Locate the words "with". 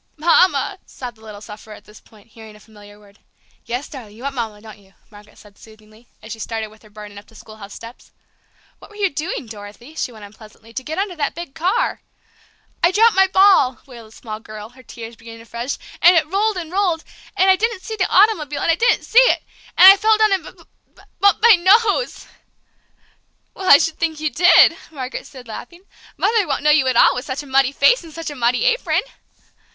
6.69-6.81, 27.13-27.25